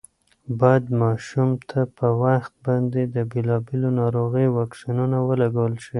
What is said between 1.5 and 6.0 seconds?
ته په وخت باندې د بېلابېلو ناروغیو واکسینونه ولګول شي.